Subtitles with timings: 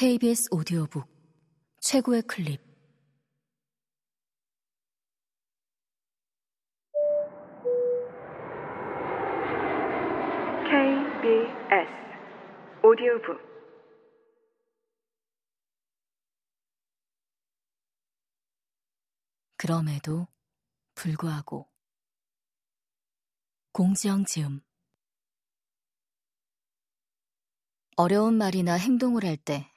[0.00, 1.06] KBS 오디오북
[1.82, 2.58] 최고의 클립.
[10.64, 11.90] KBS
[12.82, 13.38] 오디오북.
[19.58, 20.28] 그럼에도
[20.94, 21.68] 불구하고
[23.72, 24.62] 공지영 지음.
[27.96, 29.69] 어려운 말이나 행동을 할 때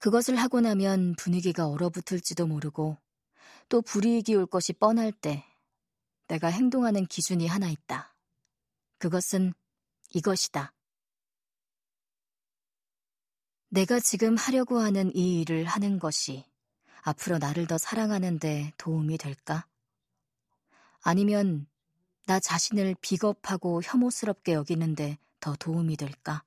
[0.00, 2.96] 그것을 하고 나면 분위기가 얼어붙을지도 모르고
[3.68, 5.44] 또 불이익이 올 것이 뻔할 때
[6.26, 8.14] 내가 행동하는 기준이 하나 있다.
[8.98, 9.52] 그것은
[10.14, 10.72] 이것이다.
[13.68, 16.44] 내가 지금 하려고 하는 이 일을 하는 것이
[17.02, 19.66] 앞으로 나를 더 사랑하는데 도움이 될까?
[21.02, 21.66] 아니면
[22.26, 26.42] 나 자신을 비겁하고 혐오스럽게 여기는데 더 도움이 될까?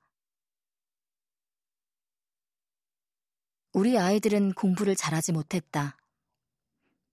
[3.74, 5.96] 우리 아이들은 공부를 잘하지 못했다.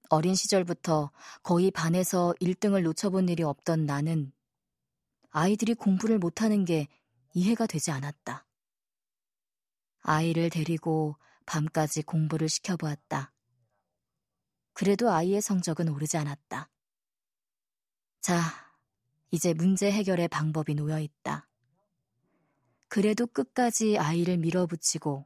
[0.09, 1.09] 어린 시절부터
[1.41, 4.31] 거의 반에서 1등을 놓쳐본 일이 없던 나는
[5.31, 6.87] 아이들이 공부를 못하는 게
[7.33, 8.45] 이해가 되지 않았다.
[10.01, 13.33] 아이를 데리고 밤까지 공부를 시켜보았다.
[14.73, 16.69] 그래도 아이의 성적은 오르지 않았다.
[18.21, 18.39] 자,
[19.31, 21.49] 이제 문제 해결의 방법이 놓여 있다.
[22.91, 25.25] 그래도 끝까지 아이를 밀어붙이고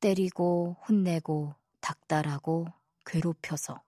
[0.00, 2.66] 때리고 혼내고 닥달하고
[3.06, 3.82] 괴롭혀서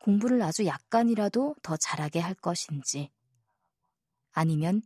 [0.00, 3.10] 공부를 아주 약간이라도 더 잘하게 할 것인지
[4.32, 4.80] 아니면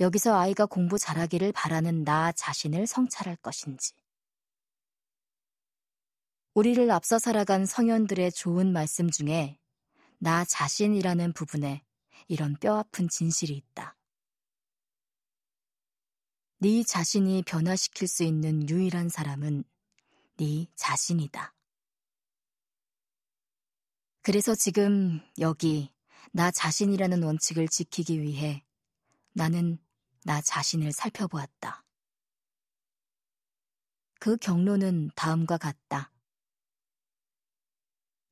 [0.00, 3.94] 여기서 아이가 공부 잘하기를 바라는 나 자신을 성찰할 것인지
[6.52, 9.58] 우리를 앞서 살아간 성현들의 좋은 말씀 중에
[10.18, 11.82] 나 자신이라는 부분에
[12.28, 13.96] 이런 뼈아픈 진실이 있다.
[16.62, 19.64] 네 자신이 변화시킬 수 있는 유일한 사람은
[20.36, 21.54] 네 자신이다.
[24.20, 25.90] 그래서 지금 여기
[26.32, 28.62] 나 자신이라는 원칙을 지키기 위해
[29.32, 29.78] 나는
[30.24, 31.82] 나 자신을 살펴보았다.
[34.18, 36.12] 그 경로는 다음과 같다.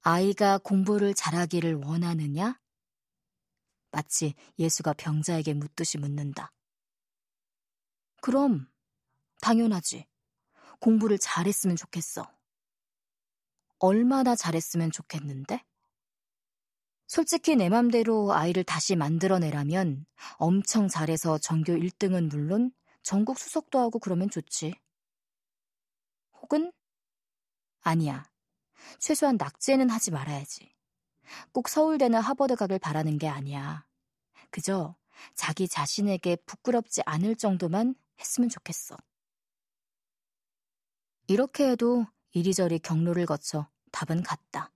[0.03, 2.61] 아이가 공부를 잘하기를 원하느냐?
[3.91, 6.53] 마치 예수가 병자에게 묻듯이 묻는다.
[8.29, 8.71] 그럼,
[9.41, 10.07] 당연하지.
[10.81, 12.31] 공부를 잘했으면 좋겠어.
[13.79, 15.65] 얼마나 잘했으면 좋겠는데?
[17.07, 20.05] 솔직히 내 맘대로 아이를 다시 만들어내라면
[20.37, 22.71] 엄청 잘해서 전교 1등은 물론
[23.03, 24.75] 전국 수석도 하고 그러면 좋지.
[26.35, 26.71] 혹은
[27.81, 28.31] 아니야.
[28.99, 30.71] 최소한 낙제는 하지 말아야지.
[31.53, 33.87] 꼭 서울대나 하버드 가길 바라는 게 아니야.
[34.51, 34.97] 그저
[35.35, 38.97] 자기 자신에게 부끄럽지 않을 정도만 했으면 좋겠어.
[41.27, 44.73] 이렇게 해도 이리저리 경로를 거쳐 답은 같다.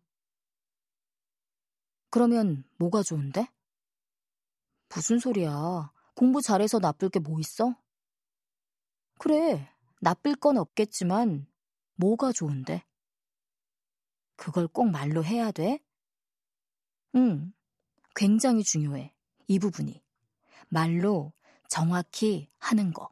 [2.10, 3.46] 그러면 뭐가 좋은데?
[4.94, 5.92] 무슨 소리야.
[6.14, 7.74] 공부 잘해서 나쁠 게 뭐 있어?
[9.18, 11.46] 그래, 나쁠 건 없겠지만
[11.94, 12.84] 뭐가 좋은데?
[14.36, 15.78] 그걸 꼭 말로 해야 돼?
[17.14, 17.52] 응,
[18.14, 19.14] 굉장히 중요해.
[19.46, 20.02] 이 부분이.
[20.68, 21.32] 말로
[21.68, 23.10] 정확히 하는 거.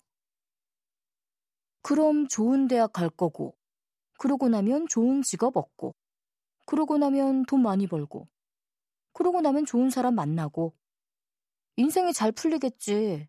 [1.82, 3.56] 그럼 좋은 대학 갈 거고,
[4.18, 5.94] 그러고 나면 좋은 직업 얻고,
[6.66, 8.28] 그러고 나면 돈 많이 벌고,
[9.12, 10.74] 그러고 나면 좋은 사람 만나고,
[11.76, 13.28] 인생이 잘 풀리겠지.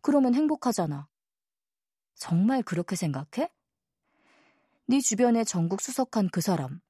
[0.00, 1.08] 그러면 행복하잖아.
[2.14, 3.50] 정말 그렇게 생각해?
[4.86, 6.80] 네 주변에 전국 수석한 그 사람,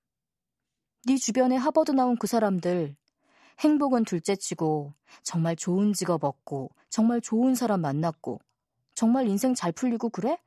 [1.04, 2.97] 네 주변에 하버드 나온 그 사람들
[3.60, 8.41] 행복은 둘째치고 정말 좋은 직업 얻고 정말 좋은 사람 만났고
[8.94, 10.38] 정말 인생 잘 풀리고 그래?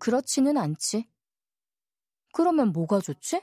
[0.00, 1.08] 꼭 그렇지는 않지.
[2.32, 3.42] 그러면 뭐가 좋지?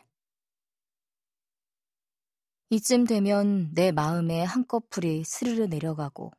[2.69, 6.31] 이쯤 되면 내 마음에 한꺼풀이 스르르 내려가고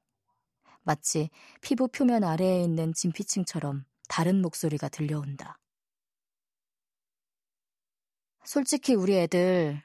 [0.82, 1.30] 마치
[1.62, 5.58] 피부 표면 아래에 있는 진피층처럼 다른 목소리가 들려온다.
[8.44, 9.82] 솔직히 우리 애들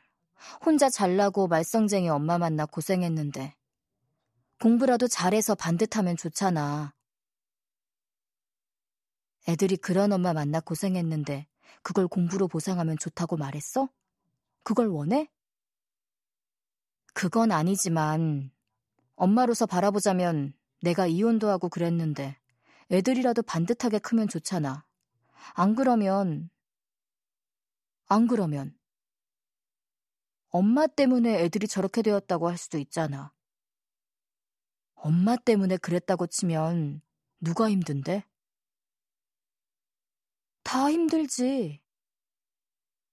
[0.66, 3.56] 혼자 잘나고 말썽쟁이 엄마 만나 고생했는데
[4.60, 6.94] 공부라도 잘해서 반듯하면 좋잖아.
[9.48, 11.48] 애들이 그런 엄마 만나 고생했는데
[11.82, 13.90] 그걸 공부로 보상하면 좋다고 말했어?
[14.64, 15.30] 그걸 원해?
[17.14, 18.52] 그건 아니지만
[19.16, 22.38] 엄마로서 바라보자면 내가 이혼도 하고 그랬는데
[22.92, 24.86] 애들이라도 반듯하게 크면 좋잖아.
[25.54, 26.50] 안 그러면
[28.08, 28.78] 안 그러면
[30.50, 33.34] 엄마 때문에 애들이 저렇게 되었다고 할 수도 있잖아.
[34.94, 37.02] 엄마 때문에 그랬다고 치면
[37.42, 38.24] 누가 힘든데?
[40.74, 41.84] 다 힘들지.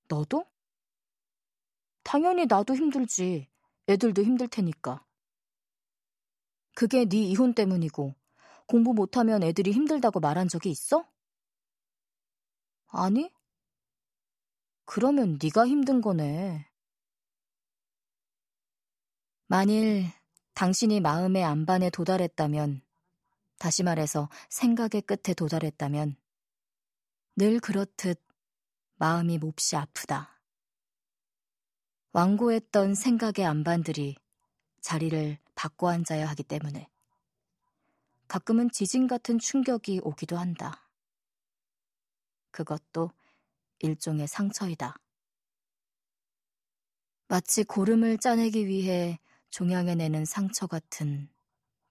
[0.08, 0.46] 너도?
[2.02, 3.50] 당연히 나도 힘들지.
[3.86, 5.04] 애들도 힘들 테니까.
[6.74, 8.14] 그게 네 이혼 때문이고
[8.66, 11.06] 공부 못하면 애들이 힘들다고 말한 적이 있어?
[12.86, 13.30] 아니?
[14.86, 16.66] 그러면 네가 힘든 거네.
[19.48, 20.06] 만일
[20.54, 22.80] 당신이 마음의 안반에 도달했다면,
[23.58, 26.16] 다시 말해서 생각의 끝에 도달했다면,
[27.40, 28.22] 늘 그렇듯
[28.96, 30.38] 마음이 몹시 아프다.
[32.12, 34.16] 완고했던 생각의 안반들이
[34.82, 36.90] 자리를 바꿔 앉아야 하기 때문에
[38.28, 40.86] 가끔은 지진 같은 충격이 오기도 한다.
[42.50, 43.10] 그것도
[43.78, 44.96] 일종의 상처이다.
[47.26, 51.30] 마치 고름을 짜내기 위해 종양에 내는 상처 같은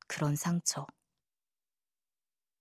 [0.05, 0.85] 그런 상처.